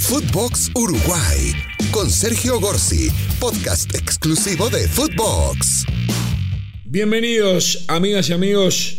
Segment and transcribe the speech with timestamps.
[0.00, 1.52] Footbox Uruguay
[1.92, 5.84] con Sergio Gorsi, podcast exclusivo de Footbox.
[6.86, 8.96] Bienvenidos, amigas y amigos,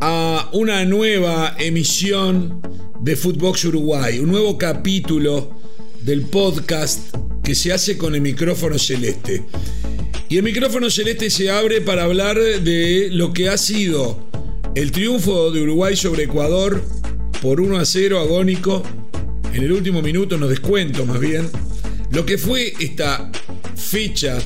[0.00, 2.62] a una nueva emisión
[3.00, 5.54] de Footbox Uruguay, un nuevo capítulo
[6.00, 9.44] del podcast que se hace con el micrófono celeste.
[10.30, 14.26] Y el micrófono celeste se abre para hablar de lo que ha sido
[14.74, 16.82] el triunfo de Uruguay sobre Ecuador
[17.42, 18.82] por 1 a 0 agónico
[19.52, 21.48] en el último minuto, nos descuento más bien,
[22.12, 23.30] lo que fue esta
[23.76, 24.38] fecha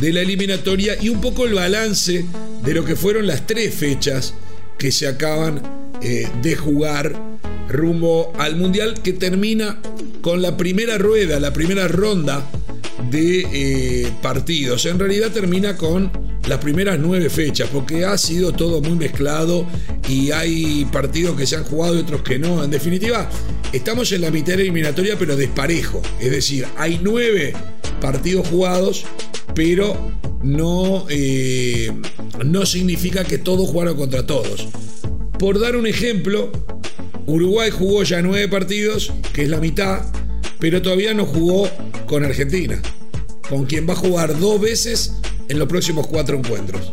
[0.00, 2.24] de la eliminatoria y un poco el balance
[2.64, 4.34] de lo que fueron las tres fechas
[4.78, 5.62] que se acaban
[6.02, 7.20] eh, de jugar
[7.68, 9.80] rumbo al Mundial que termina
[10.20, 12.48] con la primera rueda, la primera ronda
[13.10, 14.86] de eh, partidos.
[14.86, 16.10] En realidad termina con
[16.48, 19.66] las primeras nueve fechas, porque ha sido todo muy mezclado
[20.08, 22.64] y hay partidos que se han jugado y otros que no.
[22.64, 23.28] En definitiva,
[23.72, 26.02] estamos en la mitad eliminatoria, pero desparejo.
[26.20, 27.52] Es decir, hay nueve
[28.00, 29.04] partidos jugados,
[29.54, 31.92] pero no, eh,
[32.44, 34.68] no significa que todos jugaron contra todos.
[35.38, 36.50] Por dar un ejemplo,
[37.26, 40.02] Uruguay jugó ya nueve partidos, que es la mitad,
[40.58, 41.68] pero todavía no jugó
[42.06, 42.80] con Argentina,
[43.48, 45.14] con quien va a jugar dos veces
[45.48, 46.92] en los próximos cuatro encuentros.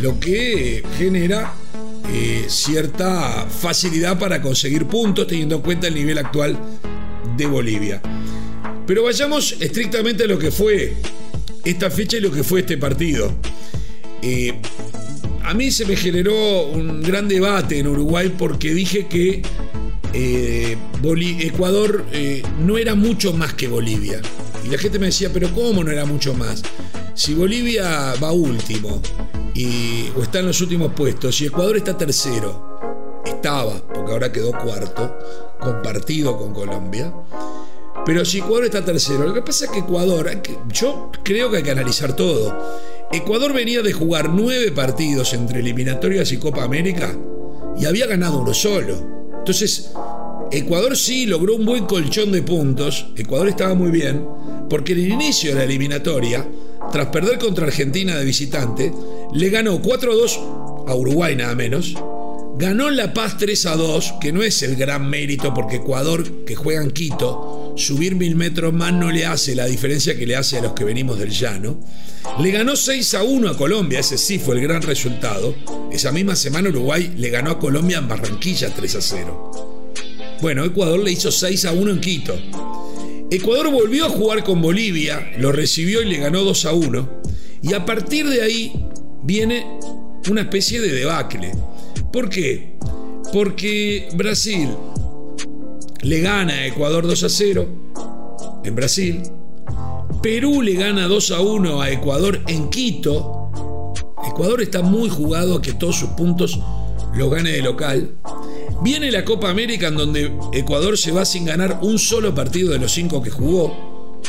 [0.00, 1.52] Lo que genera
[2.10, 6.58] eh, cierta facilidad para conseguir puntos teniendo en cuenta el nivel actual
[7.36, 8.00] de Bolivia.
[8.86, 10.94] Pero vayamos estrictamente a lo que fue
[11.64, 13.34] esta fecha y lo que fue este partido.
[14.22, 14.54] Eh,
[15.42, 19.42] a mí se me generó un gran debate en Uruguay porque dije que
[20.14, 20.76] eh,
[21.40, 22.04] Ecuador
[22.64, 24.22] no era mucho más que Bolivia.
[24.64, 26.62] Y la gente me decía, pero ¿cómo no era mucho más?
[27.14, 29.02] Si Bolivia va último
[30.16, 35.18] o está en los últimos puestos y Ecuador está tercero, estaba, porque ahora quedó cuarto,
[35.60, 37.12] compartido con Colombia.
[38.04, 40.30] Pero si Ecuador está tercero, lo que pasa es que Ecuador,
[40.68, 42.56] yo creo que hay que analizar todo.
[43.12, 47.14] Ecuador venía de jugar nueve partidos entre eliminatorias y Copa América
[47.76, 48.96] y había ganado uno solo.
[49.38, 49.90] Entonces,
[50.50, 54.26] Ecuador sí logró un buen colchón de puntos, Ecuador estaba muy bien,
[54.70, 56.46] porque en el inicio de la eliminatoria,
[56.92, 58.92] tras perder contra Argentina de visitante,
[59.32, 60.40] le ganó 4 a 2
[60.88, 61.94] a Uruguay nada menos,
[62.58, 66.44] ganó en La Paz 3 a 2, que no es el gran mérito porque Ecuador,
[66.44, 70.36] que juega en Quito, subir mil metros más no le hace la diferencia que le
[70.36, 71.78] hace a los que venimos del llano.
[72.40, 75.54] Le ganó 6 a 1 a Colombia, ese sí fue el gran resultado.
[75.92, 79.94] Esa misma semana Uruguay le ganó a Colombia en Barranquilla 3 a 0.
[80.40, 82.34] Bueno, Ecuador le hizo 6 a 1 en Quito.
[83.30, 87.08] Ecuador volvió a jugar con Bolivia, lo recibió y le ganó 2 a 1.
[87.62, 88.86] Y a partir de ahí
[89.22, 89.66] viene
[90.30, 91.52] una especie de debacle.
[92.10, 92.78] ¿Por qué?
[93.32, 94.70] Porque Brasil
[96.00, 97.68] le gana a Ecuador 2 a 0
[98.64, 99.22] en Brasil.
[100.22, 103.52] Perú le gana 2 a 1 a Ecuador en Quito.
[104.26, 106.58] Ecuador está muy jugado a que todos sus puntos
[107.14, 108.14] los gane de local.
[108.82, 112.78] Viene la Copa América en donde Ecuador se va sin ganar un solo partido de
[112.78, 114.20] los cinco que jugó.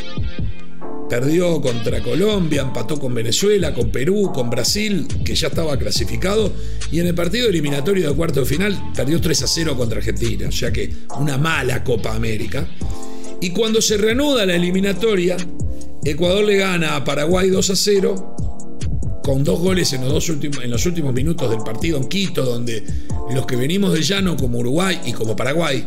[1.08, 6.52] Perdió contra Colombia, empató con Venezuela, con Perú, con Brasil, que ya estaba clasificado,
[6.92, 10.48] y en el partido eliminatorio de cuarto de final perdió 3 a 0 contra Argentina,
[10.50, 12.68] o sea que una mala Copa América.
[13.42, 15.38] Y cuando se reanuda la eliminatoria,
[16.04, 18.36] Ecuador le gana a Paraguay 2 a 0,
[19.24, 22.44] con dos goles en los, dos últimos, en los últimos minutos del partido en Quito,
[22.44, 22.84] donde
[23.34, 25.86] los que venimos de llano como Uruguay y como Paraguay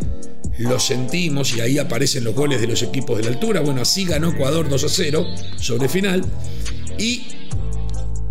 [0.58, 3.60] lo sentimos y ahí aparecen los goles de los equipos de la altura.
[3.60, 5.26] Bueno, así ganó Ecuador 2 a 0
[5.56, 6.24] sobre final
[6.98, 7.22] y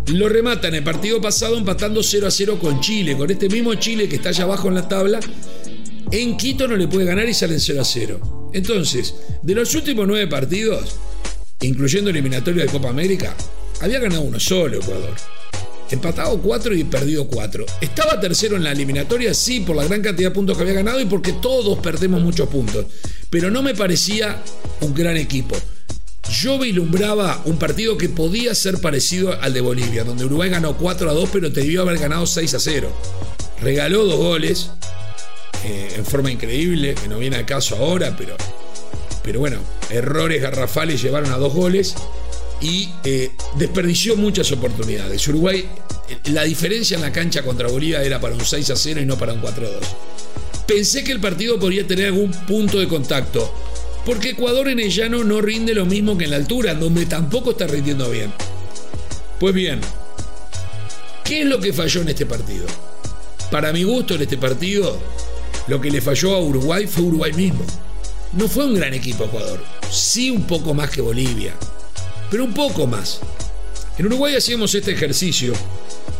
[0.06, 3.74] lo remata en el partido pasado empatando 0 a 0 con Chile, con este mismo
[3.74, 5.20] Chile que está allá abajo en la tabla.
[6.10, 8.50] En Quito no le puede ganar y salen 0 a 0.
[8.52, 10.96] Entonces, de los últimos nueve partidos,
[11.60, 13.34] incluyendo el eliminatorio de Copa América,
[13.80, 15.14] había ganado uno solo Ecuador.
[15.92, 17.66] Empatado 4 y perdido 4.
[17.82, 20.98] Estaba tercero en la eliminatoria, sí, por la gran cantidad de puntos que había ganado
[21.00, 22.86] y porque todos perdemos muchos puntos.
[23.28, 24.42] Pero no me parecía
[24.80, 25.54] un gran equipo.
[26.30, 31.10] Yo vislumbraba un partido que podía ser parecido al de Bolivia, donde Uruguay ganó 4
[31.10, 32.90] a 2, pero debió haber ganado 6 a 0.
[33.60, 34.70] Regaló dos goles
[35.64, 38.34] eh, en forma increíble, que no viene al caso ahora, pero,
[39.22, 39.58] pero bueno,
[39.90, 41.94] errores garrafales llevaron a dos goles
[42.62, 45.26] y eh, desperdició muchas oportunidades.
[45.28, 45.66] Uruguay,
[46.08, 49.04] eh, la diferencia en la cancha contra Bolivia era para un 6 a 0 y
[49.04, 49.80] no para un 4 a 2.
[50.66, 53.52] Pensé que el partido podría tener algún punto de contacto,
[54.06, 57.50] porque Ecuador en el llano no rinde lo mismo que en la altura, donde tampoco
[57.50, 58.32] está rindiendo bien.
[59.40, 59.80] Pues bien,
[61.24, 62.66] ¿qué es lo que falló en este partido?
[63.50, 64.98] Para mi gusto en este partido,
[65.66, 67.64] lo que le falló a Uruguay fue Uruguay mismo.
[68.34, 69.62] no fue un gran equipo Ecuador.
[69.90, 71.54] Sí un poco más que Bolivia,
[72.32, 73.20] pero un poco más.
[73.98, 75.52] En Uruguay hacíamos este ejercicio.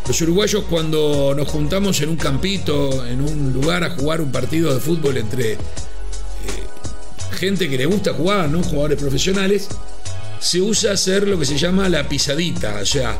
[0.06, 4.74] Los uruguayos cuando nos juntamos en un campito, en un lugar a jugar un partido
[4.74, 5.58] de fútbol entre eh,
[7.38, 8.62] gente que le gusta jugar, ¿no?
[8.62, 9.68] Jugadores profesionales,
[10.38, 13.16] se usa hacer lo que se llama la pisadita, o sea,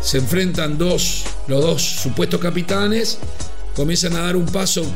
[0.00, 3.18] se enfrentan dos, los dos supuestos capitanes,
[3.76, 4.86] comienzan a dar un paso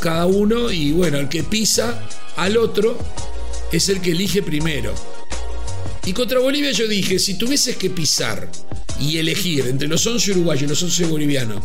[0.00, 2.00] cada uno y bueno, el que pisa
[2.36, 2.96] al otro
[3.72, 4.94] es el que elige primero.
[6.08, 8.50] Y contra Bolivia yo dije, si tuvieses que pisar
[8.98, 11.62] y elegir entre los 11 uruguayos y los 11 bolivianos,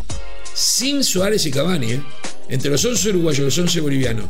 [0.53, 2.03] sin Suárez y Cavani, ¿eh?
[2.49, 4.25] entre los 11 uruguayos y los 11 bolivianos,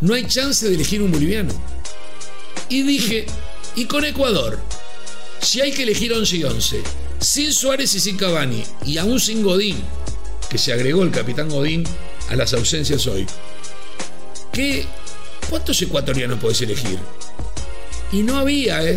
[0.00, 1.52] no hay chance de elegir un boliviano.
[2.70, 3.26] Y dije,
[3.76, 4.58] y con Ecuador,
[5.38, 6.82] si hay que elegir 11 y 11,
[7.20, 9.76] sin Suárez y sin Cavani, y aún sin Godín,
[10.48, 11.84] que se agregó el capitán Godín
[12.30, 13.26] a las ausencias hoy,
[14.50, 14.86] ¿qué,
[15.50, 16.98] ¿cuántos ecuatorianos podés elegir?
[18.14, 18.96] Y no había, ¿eh?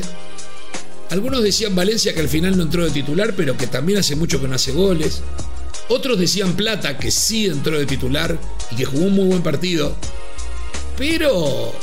[1.09, 4.39] Algunos decían Valencia que al final no entró de titular, pero que también hace mucho
[4.39, 5.23] que no hace goles.
[5.89, 8.37] Otros decían Plata que sí entró de titular
[8.69, 9.95] y que jugó un muy buen partido.
[10.99, 11.73] Pero,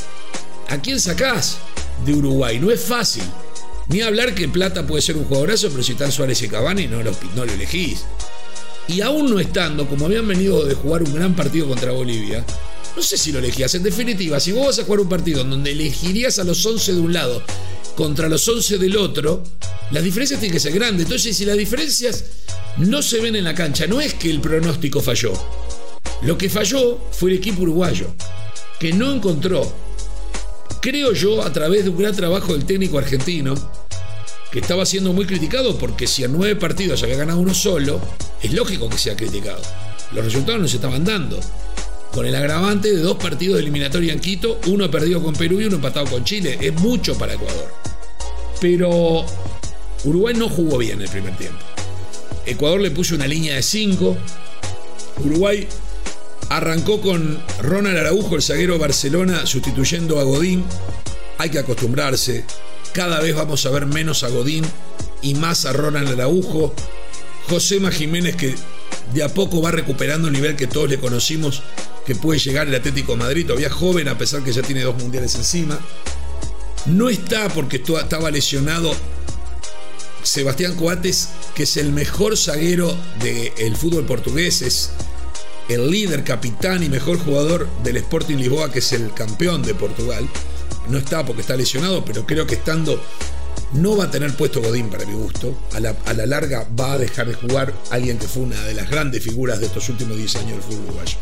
[0.68, 1.58] ¿a quién sacás
[2.06, 2.60] de Uruguay?
[2.60, 3.24] No es fácil.
[3.88, 7.02] Ni hablar que Plata puede ser un jugadorazo, pero si están Suárez y Cavani no
[7.02, 8.04] lo, no lo elegís.
[8.86, 12.44] Y aún no estando, como habían venido de jugar un gran partido contra Bolivia,
[12.96, 13.74] no sé si lo elegías.
[13.74, 16.94] En definitiva, si vos vas a jugar un partido en donde elegirías a los 11
[16.94, 17.42] de un lado
[17.96, 19.42] contra los 11 del otro,
[19.90, 21.04] las diferencias tienen que ser grandes.
[21.04, 22.24] Entonces, si las diferencias
[22.78, 25.32] no se ven en la cancha, no es que el pronóstico falló.
[26.22, 28.14] Lo que falló fue el equipo uruguayo,
[28.78, 29.70] que no encontró,
[30.80, 33.54] creo yo, a través de un gran trabajo del técnico argentino,
[34.50, 38.00] que estaba siendo muy criticado porque si a nueve partidos había ganado uno solo,
[38.40, 39.60] es lógico que sea criticado.
[40.12, 41.40] Los resultados no se estaban dando
[42.14, 45.64] con el agravante de dos partidos de eliminatoria en Quito, uno perdido con Perú y
[45.64, 46.56] uno empatado con Chile.
[46.60, 47.74] Es mucho para Ecuador.
[48.60, 49.26] Pero
[50.04, 51.58] Uruguay no jugó bien el primer tiempo.
[52.46, 54.16] Ecuador le puso una línea de 5.
[55.24, 55.66] Uruguay
[56.50, 60.64] arrancó con Ronald Araujo, el zaguero Barcelona, sustituyendo a Godín.
[61.38, 62.44] Hay que acostumbrarse.
[62.92, 64.64] Cada vez vamos a ver menos a Godín
[65.20, 66.72] y más a Ronald Araujo.
[67.48, 68.54] José Jiménez que
[69.12, 71.62] de a poco va recuperando el nivel que todos le conocimos
[72.04, 75.34] que puede llegar el Atlético Madrid, todavía joven a pesar que ya tiene dos mundiales
[75.34, 75.78] encima.
[76.86, 78.94] No está porque estaba lesionado
[80.22, 84.90] Sebastián Coates, que es el mejor zaguero del fútbol portugués, es
[85.68, 90.28] el líder, capitán y mejor jugador del Sporting Lisboa, que es el campeón de Portugal.
[90.88, 93.00] No está porque está lesionado, pero creo que estando
[93.72, 95.58] no va a tener puesto Godín para mi gusto.
[95.72, 98.74] A la, a la larga va a dejar de jugar alguien que fue una de
[98.74, 101.16] las grandes figuras de estos últimos 10 años del fútbol uruguayo.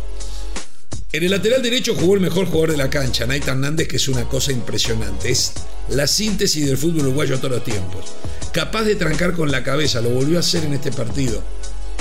[1.15, 4.09] En el lateral derecho jugó el mejor jugador de la cancha, Naita Hernández, que es
[4.09, 5.31] una cosa impresionante.
[5.31, 5.53] Es
[5.91, 8.07] la síntesis del fútbol uruguayo a todos los tiempos.
[8.51, 11.43] Capaz de trancar con la cabeza, lo volvió a hacer en este partido.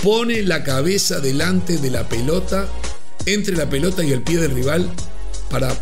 [0.01, 2.69] Pone la cabeza delante de la pelota,
[3.25, 4.89] entre la pelota y el pie del rival,
[5.49, 5.77] para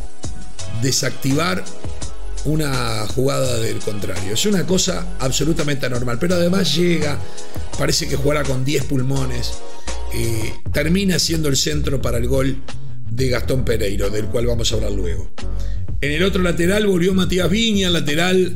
[0.81, 1.63] desactivar
[2.45, 4.33] una jugada del contrario.
[4.33, 7.19] Es una cosa absolutamente anormal, pero además llega,
[7.77, 9.53] parece que jugará con 10 pulmones,
[10.15, 12.63] eh, termina siendo el centro para el gol
[13.09, 15.31] de Gastón Pereiro, del cual vamos a hablar luego.
[16.01, 18.55] En el otro lateral volvió Matías Viña, lateral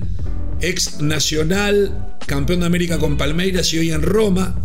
[0.61, 4.55] ex nacional, campeón de América con Palmeiras y hoy en Roma,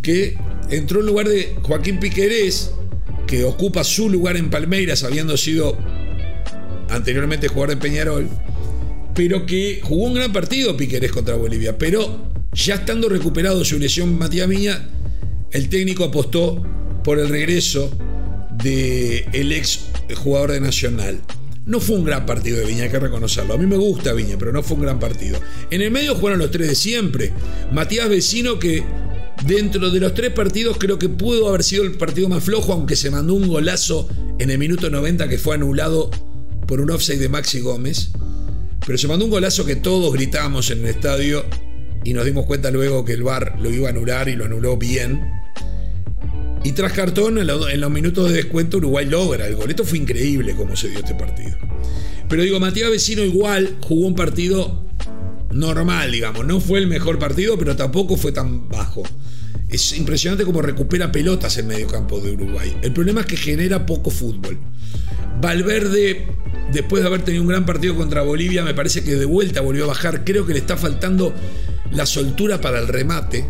[0.00, 0.36] que
[0.70, 2.70] entró en lugar de Joaquín Piquerés,
[3.26, 5.76] que ocupa su lugar en Palmeiras, habiendo sido
[6.88, 8.28] anteriormente jugador de Peñarol,
[9.14, 14.16] pero que jugó un gran partido Piquerés contra Bolivia, pero ya estando recuperado su lesión
[14.16, 14.88] Matías Viña,
[15.50, 16.62] el técnico apostó
[17.02, 17.90] por el regreso
[18.62, 21.20] del el ex jugador de Nacional.
[21.66, 23.54] No fue un gran partido de Viña, hay que reconocerlo.
[23.54, 25.38] A mí me gusta Viña, pero no fue un gran partido.
[25.70, 27.32] En el medio jugaron los tres de siempre.
[27.72, 28.84] Matías Vecino, que
[29.46, 32.96] dentro de los tres partidos creo que pudo haber sido el partido más flojo, aunque
[32.96, 34.08] se mandó un golazo
[34.38, 36.10] en el minuto 90 que fue anulado
[36.66, 38.10] por un offside de Maxi Gómez.
[38.86, 41.46] Pero se mandó un golazo que todos gritábamos en el estadio
[42.04, 44.76] y nos dimos cuenta luego que el VAR lo iba a anular y lo anuló
[44.76, 45.33] bien.
[46.64, 47.46] Y tras cartón, en,
[47.80, 49.68] los minutos de descuento, Uruguay logra el gol.
[49.68, 51.58] Esto fue increíble cómo se dio este partido.
[52.26, 54.82] Pero digo, Matías Vecino igual jugó un partido
[55.52, 56.46] normal, digamos.
[56.46, 59.02] No fue el mejor partido, pero tampoco fue tan bajo.
[59.68, 62.74] Es impresionante cómo recupera pelotas en medio campo de Uruguay.
[62.80, 64.58] El problema es que genera poco fútbol.
[65.42, 66.26] Valverde,
[66.72, 69.84] después de haber tenido un gran partido contra Bolivia, me parece que de vuelta volvió
[69.84, 70.24] a bajar.
[70.24, 71.34] Creo que le está faltando
[71.92, 73.44] la soltura para el remate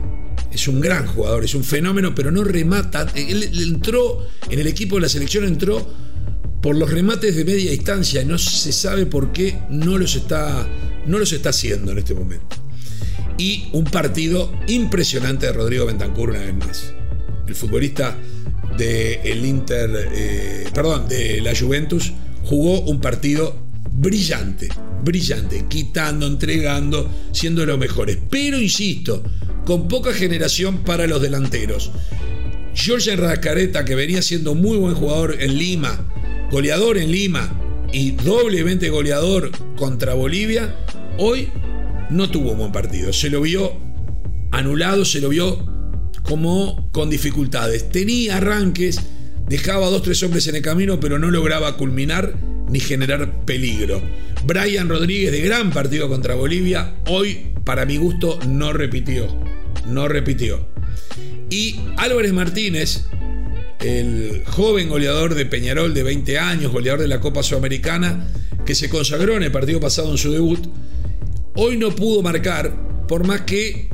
[0.54, 3.06] es un gran jugador, es un fenómeno, pero no remata.
[3.14, 5.86] Él, entró en el equipo de la selección, entró
[6.62, 8.24] por los remates de media distancia.
[8.24, 10.66] No se sabe por qué no los está,
[11.06, 12.56] no los está haciendo en este momento.
[13.36, 16.94] Y un partido impresionante de Rodrigo Bentancur una vez más.
[17.48, 18.16] El futbolista
[18.78, 22.12] del Inter, eh, perdón, de la Juventus,
[22.44, 23.58] jugó un partido
[23.90, 24.68] brillante,
[25.02, 28.18] brillante, quitando, entregando, siendo los mejores.
[28.30, 29.22] Pero insisto,
[29.64, 31.90] con poca generación para los delanteros.
[32.74, 36.08] George Rascareta, que venía siendo muy buen jugador en Lima,
[36.50, 37.60] goleador en Lima
[37.92, 40.76] y doblemente goleador contra Bolivia,
[41.18, 41.48] hoy
[42.10, 43.12] no tuvo un buen partido.
[43.12, 43.72] Se lo vio
[44.50, 45.64] anulado, se lo vio
[46.22, 47.88] como con dificultades.
[47.90, 49.00] Tenía arranques,
[49.48, 52.34] dejaba dos, tres hombres en el camino, pero no lograba culminar
[52.68, 54.02] ni generar peligro.
[54.44, 59.26] Brian Rodríguez de gran partido contra Bolivia, hoy para mi gusto no repitió,
[59.86, 60.66] no repitió.
[61.50, 63.04] Y Álvarez Martínez,
[63.80, 68.28] el joven goleador de Peñarol de 20 años, goleador de la Copa Sudamericana,
[68.64, 70.66] que se consagró en el partido pasado en su debut,
[71.54, 73.88] hoy no pudo marcar, por más que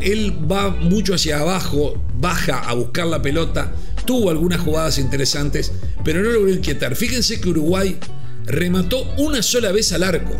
[0.00, 3.72] él va mucho hacia abajo, baja a buscar la pelota,
[4.04, 5.72] tuvo algunas jugadas interesantes,
[6.04, 6.94] pero no logró inquietar.
[6.94, 7.98] Fíjense que Uruguay
[8.44, 10.34] remató una sola vez al arco,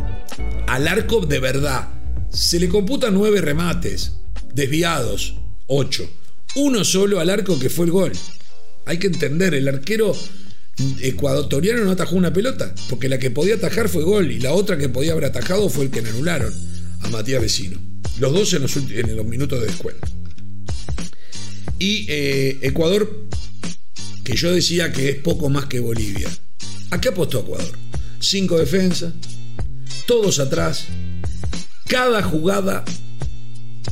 [0.66, 1.88] al arco de verdad.
[2.30, 4.20] Se le computan nueve remates,
[4.55, 5.37] desviados,
[5.67, 6.09] ocho.
[6.57, 8.12] Uno solo al arco que fue el gol.
[8.87, 10.14] Hay que entender, el arquero
[11.00, 14.78] ecuatoriano no atajó una pelota, porque la que podía atajar fue gol y la otra
[14.78, 16.52] que podía haber atajado fue el que le anularon
[17.00, 17.78] a Matías Vecino.
[18.19, 20.09] Los dos en los, minutos de descuento.
[21.78, 23.28] Y eh, Ecuador,
[24.25, 26.28] que yo decía que es poco más que Bolivia.
[26.90, 27.78] ¿A qué apostó Ecuador?
[28.21, 29.12] Cinco defensas,
[30.07, 30.87] todos atrás,
[31.87, 32.85] cada jugada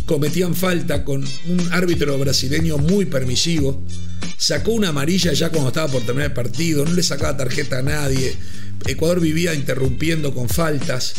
[0.05, 3.83] cometían falta con un árbitro brasileño muy permisivo.
[4.37, 7.83] Sacó una amarilla ya cuando estaba por terminar el partido, no le sacaba tarjeta a
[7.83, 8.37] nadie.
[8.87, 11.15] Ecuador vivía interrumpiendo con faltas.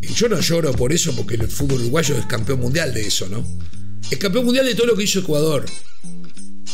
[0.00, 3.44] Yo no lloro por eso porque el fútbol uruguayo es campeón mundial de eso, ¿no?
[4.10, 5.64] Es campeón mundial de todo lo que hizo Ecuador.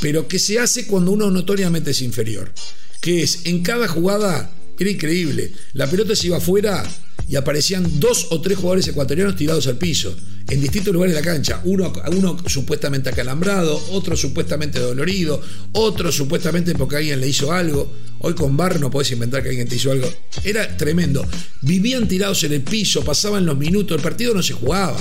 [0.01, 2.53] Pero que se hace cuando uno notoriamente es inferior.
[3.01, 5.53] Que es, en cada jugada, era increíble.
[5.73, 6.85] La pelota se iba afuera
[7.29, 10.17] y aparecían dos o tres jugadores ecuatorianos tirados al piso,
[10.49, 11.61] en distintos lugares de la cancha.
[11.65, 15.41] Uno, uno supuestamente acalambrado, otro supuestamente dolorido,
[15.73, 17.93] otro supuestamente porque alguien le hizo algo.
[18.21, 20.09] Hoy con Bar no podés inventar que alguien te hizo algo.
[20.43, 21.25] Era tremendo.
[21.61, 24.99] Vivían tirados en el piso, pasaban los minutos, el partido no se jugaba.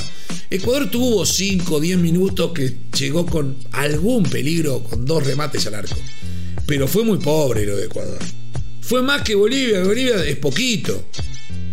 [0.49, 5.75] Ecuador tuvo 5 o 10 minutos que llegó con algún peligro, con dos remates al
[5.75, 5.95] arco.
[6.65, 8.19] Pero fue muy pobre lo de Ecuador.
[8.87, 11.09] Fue más que Bolivia, Bolivia es poquito.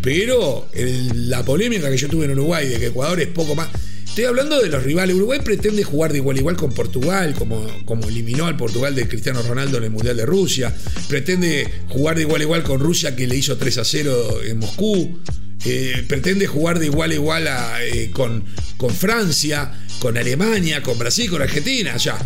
[0.02, 0.68] Pero
[1.14, 3.68] la polémica que yo tuve en Uruguay de que Ecuador es poco más.
[4.04, 5.14] Estoy hablando de los rivales.
[5.14, 9.06] Uruguay pretende jugar de igual a igual con Portugal, como, como eliminó al Portugal de
[9.06, 10.74] Cristiano Ronaldo en el Mundial de Rusia.
[11.08, 14.58] Pretende jugar de igual a igual con Rusia, que le hizo 3 a 0 en
[14.58, 15.20] Moscú.
[15.64, 17.48] Eh, pretende jugar de igual a igual
[17.80, 18.44] eh, con,
[18.92, 21.96] Francia, con Alemania, con Brasil, con Argentina.
[21.96, 22.18] Sea,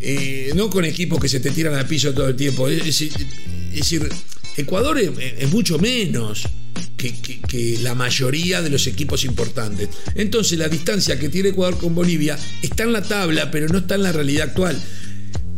[0.00, 2.68] eh, no con equipos que se te tiran al piso todo el tiempo.
[2.68, 4.08] Es, decir,
[4.56, 6.48] Ecuador es mucho menos
[6.96, 9.88] que, la mayoría de los equipos importantes.
[10.14, 13.94] Entonces la distancia que tiene Ecuador con Bolivia está en la tabla, pero no está
[13.94, 14.80] en la realidad actual.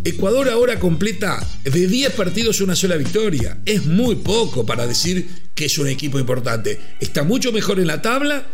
[0.04, 3.58] Ecuador ahora completa de 10 partidos una sola victoria.
[3.64, 6.78] Es muy poco para decir que es un equipo importante.
[7.00, 8.46] Está mucho mejor en la tabla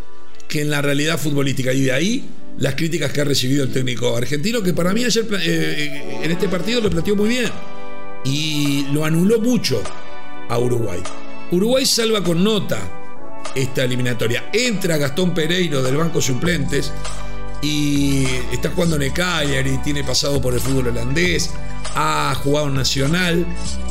[0.48, 1.72] que en la realidad futbolística.
[1.72, 2.24] Y de ahí
[2.58, 6.48] las críticas que ha recibido el técnico argentino, que para mí ayer eh, en este
[6.48, 7.50] partido lo planteó muy bien.
[8.24, 9.82] Y lo anuló mucho
[10.48, 11.02] a Uruguay.
[11.50, 12.80] Uruguay salva con nota
[13.54, 14.50] esta eliminatoria.
[14.52, 16.92] Entra Gastón Pereiro del banco suplentes
[17.62, 21.50] y está jugando en el Cagliari, tiene pasado por el fútbol holandés,
[21.94, 23.46] ha jugado Nacional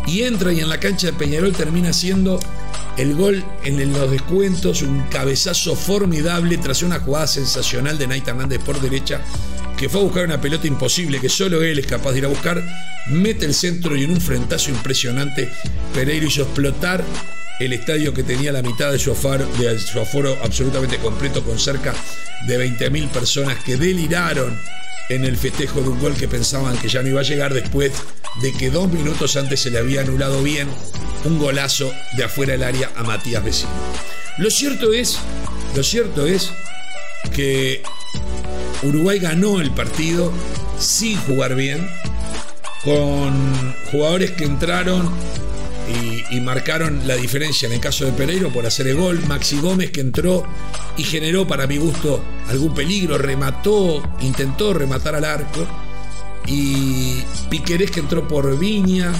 [0.05, 2.39] y entra y en la cancha de Peñarol termina siendo
[2.97, 8.59] el gol en los descuentos, un cabezazo formidable tras una jugada sensacional de Naita Hernández
[8.63, 9.21] por derecha
[9.77, 12.29] que fue a buscar una pelota imposible que solo él es capaz de ir a
[12.29, 12.63] buscar,
[13.07, 15.49] mete el centro y en un frentazo impresionante
[15.93, 17.03] Pereiro hizo explotar
[17.59, 21.93] el estadio que tenía la mitad de su, aforo, absolutamente completo con cerca
[22.47, 24.59] de 20.000 personas que deliraron
[25.09, 27.91] en el festejo de un gol que pensaban que ya no iba a llegar después
[28.41, 30.67] de que dos minutos antes se le había anulado bien
[31.25, 33.71] un golazo de afuera del área a Matías Vecino.
[34.37, 35.19] Lo cierto es,
[35.75, 36.51] lo cierto es
[37.33, 37.83] que
[38.83, 40.31] Uruguay ganó el partido
[40.77, 41.87] sin jugar bien,
[42.83, 45.09] con jugadores que entraron
[46.31, 49.21] y, marcaron la diferencia en el caso de Pereiro por hacer el gol.
[49.27, 50.43] Maxi Gómez que entró
[50.97, 55.65] y generó para mi gusto algún peligro, remató, intentó rematar al arco.
[56.47, 59.11] Y Piquerés que entró por Viña.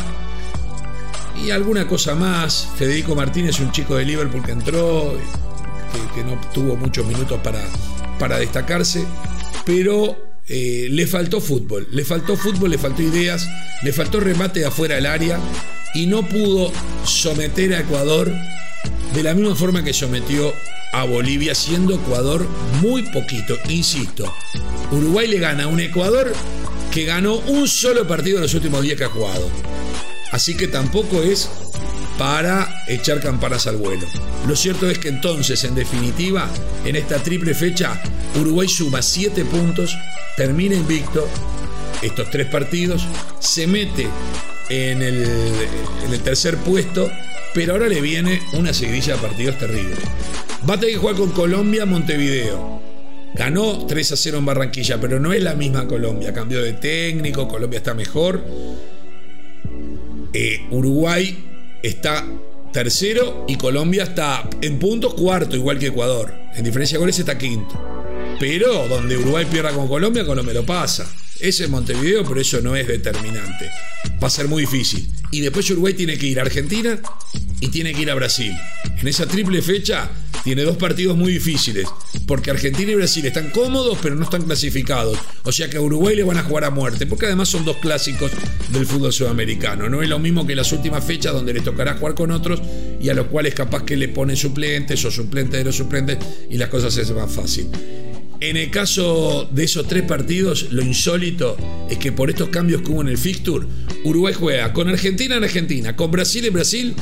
[1.46, 2.70] y alguna cosa más.
[2.78, 5.14] Federico Martínez, un chico de Liverpool que entró,
[6.16, 7.62] que, no tuvo muchos minutos para,
[8.20, 9.06] para destacarse,
[9.66, 13.48] pero eh, le faltó fútbol, le faltó fútbol, le faltó ideas,
[13.82, 15.40] le faltó remate de afuera del área
[15.94, 16.72] y no pudo
[17.06, 18.32] someter a Ecuador
[19.14, 20.54] de la misma forma que sometió
[20.92, 22.46] a Bolivia, siendo Ecuador
[22.82, 23.58] muy poquito.
[23.70, 24.34] Insisto,
[24.92, 26.34] Uruguay le gana a un Ecuador
[26.92, 29.50] que ganó un solo partido en los últimos días que ha jugado.
[30.32, 31.50] Así que tampoco es
[32.18, 34.08] para echar campanas al vuelo.
[34.48, 36.50] Lo cierto es que entonces, en definitiva,
[36.86, 38.02] en esta triple fecha,
[38.40, 39.98] Uruguay suma 7 puntos,
[40.36, 41.28] termina invicto
[42.02, 43.06] estos tres partidos,
[43.40, 44.08] se mete
[44.70, 45.26] en el,
[46.24, 47.10] tercer puesto
[47.54, 49.96] pero ahora le viene una seguidilla de partidos terrible.
[50.68, 52.82] Va a tener que jugar con Colombia, Montevideo.
[53.36, 56.34] Ganó 3 a 0 en Barranquilla, pero no es la misma Colombia.
[56.34, 58.44] Cambió de técnico, Colombia está mejor.
[60.34, 61.43] Eh, Uruguay
[61.84, 62.26] está
[62.72, 66.34] tercero y Colombia está en puntos cuarto, igual que Ecuador.
[66.56, 67.80] En diferencia de goles está quinto.
[68.40, 71.08] Pero donde Uruguay pierda con Colombia, Colombia lo pasa.
[71.40, 73.70] Ese es Montevideo, pero eso no es determinante.
[74.22, 75.08] Va a ser muy difícil.
[75.32, 77.00] Y después Uruguay tiene que ir a Argentina
[77.60, 78.54] y tiene que ir a Brasil.
[79.00, 80.10] En esa triple fecha
[80.44, 81.88] tiene dos partidos muy difíciles,
[82.28, 85.18] porque Argentina y Brasil están cómodos pero no están clasificados.
[85.44, 87.78] O sea que a Uruguay le van a jugar a muerte, porque además son dos
[87.78, 88.32] clásicos
[88.70, 89.90] del fútbol sudamericano.
[89.90, 92.62] No es lo mismo que las últimas fechas donde le tocará jugar con otros
[93.00, 96.18] y a los cuales capaz que le ponen suplentes o suplentes de los suplentes
[96.50, 97.68] y las cosas se van fácil.
[98.40, 101.56] En el caso de esos tres partidos, lo insólito
[101.90, 103.66] es que por estos cambios que hubo en el fixture,
[104.04, 106.96] Uruguay juega con Argentina en Argentina, con Brasil en Brasil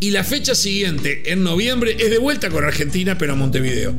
[0.00, 3.94] y la fecha siguiente, en noviembre, es de vuelta con Argentina, pero a Montevideo.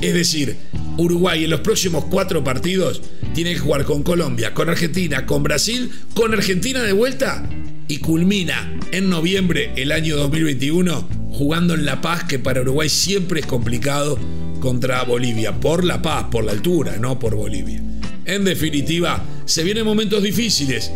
[0.00, 0.56] Es decir,
[0.96, 3.02] Uruguay en los próximos cuatro partidos
[3.34, 7.46] tiene que jugar con Colombia, con Argentina, con Brasil, con Argentina de vuelta
[7.86, 13.40] y culmina en noviembre el año 2021 jugando en La Paz, que para Uruguay siempre
[13.40, 14.18] es complicado
[14.60, 17.82] contra Bolivia, por La Paz, por la altura, no por Bolivia.
[18.24, 20.90] En definitiva, se vienen momentos difíciles,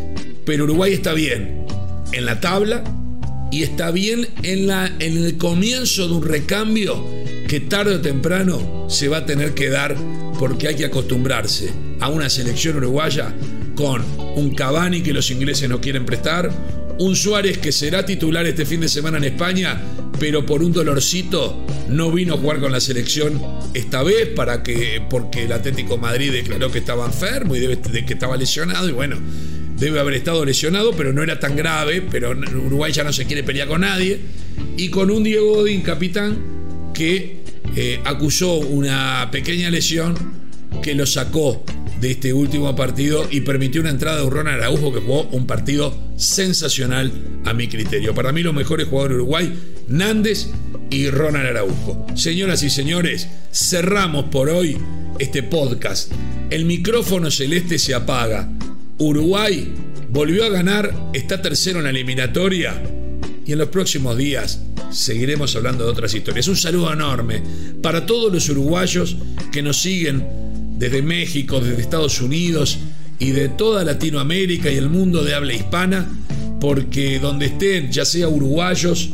[0.46, 1.66] pero Uruguay está bien
[2.12, 2.84] en la tabla
[3.50, 7.04] y está bien en, la, en el comienzo de un recambio
[7.48, 9.96] que tarde o temprano se va a tener que dar
[10.38, 13.34] porque hay que acostumbrarse a una selección uruguaya
[13.74, 14.02] con
[14.36, 16.50] un Cavani que los ingleses no quieren prestar,
[16.98, 19.80] un Suárez que será titular este fin de semana en España,
[20.18, 23.40] pero por un dolorcito no vino a jugar con la selección
[23.74, 28.14] esta vez para que, porque el Atlético Madrid declaró que estaba enfermo y debe, que
[28.14, 29.18] estaba lesionado y bueno,
[29.78, 33.42] debe haber estado lesionado, pero no era tan grave, pero Uruguay ya no se quiere
[33.42, 34.20] pelear con nadie.
[34.76, 37.40] Y con un Diego Godín, capitán, que
[37.74, 40.14] eh, acusó una pequeña lesión
[40.82, 41.64] que lo sacó
[42.00, 45.94] de este último partido y permitió una entrada de Ronald Araujo que jugó un partido
[46.16, 47.12] sensacional
[47.44, 48.14] a mi criterio.
[48.14, 49.52] Para mí los mejores jugadores de Uruguay,
[49.88, 50.48] Nández
[50.90, 52.06] y Ronald Araujo.
[52.14, 54.76] Señoras y señores, cerramos por hoy
[55.18, 56.12] este podcast.
[56.50, 58.48] El micrófono celeste se apaga.
[58.98, 59.72] Uruguay
[60.08, 62.82] volvió a ganar, está tercero en la eliminatoria
[63.44, 66.48] y en los próximos días seguiremos hablando de otras historias.
[66.48, 67.42] Un saludo enorme
[67.82, 69.16] para todos los uruguayos
[69.52, 70.26] que nos siguen
[70.78, 72.78] desde México, desde Estados Unidos
[73.18, 76.08] y de toda Latinoamérica y el mundo de habla hispana,
[76.58, 79.10] porque donde estén, ya sea uruguayos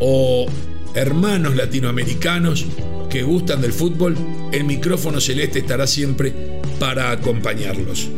[0.00, 0.46] o
[0.94, 2.66] hermanos latinoamericanos
[3.08, 4.16] que gustan del fútbol,
[4.52, 6.32] el micrófono celeste estará siempre
[6.80, 8.08] para acompañarlos.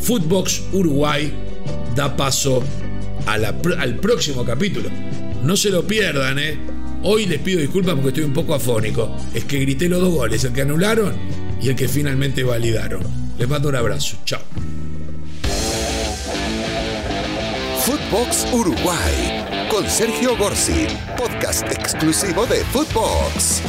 [0.00, 1.32] Footbox Uruguay
[1.94, 2.62] da paso
[3.26, 4.88] al próximo capítulo.
[5.42, 6.58] No se lo pierdan, ¿eh?
[7.02, 9.14] Hoy les pido disculpas porque estoy un poco afónico.
[9.34, 11.14] Es que grité los dos goles, el que anularon
[11.62, 13.02] y el que finalmente validaron.
[13.38, 14.16] Les mando un abrazo.
[14.24, 14.40] Chao.
[17.84, 23.62] Footbox Uruguay con Sergio Gorsi, podcast exclusivo de Footbox.